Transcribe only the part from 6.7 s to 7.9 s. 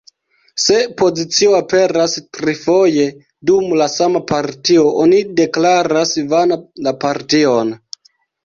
la partion.